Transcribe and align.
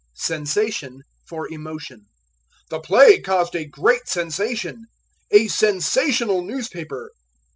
Sensation 0.15 1.03
for 1.27 1.47
Emotion. 1.53 2.07
"The 2.71 2.79
play 2.79 3.19
caused 3.21 3.53
a 3.55 3.65
great 3.67 4.07
sensation." 4.07 4.85
"A 5.29 5.47
sensational 5.47 6.41
newspaper." 6.41 7.11